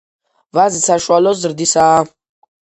ვაზი 0.57 0.79
საშუალო 0.85 1.35
ზრდისაა. 1.43 2.01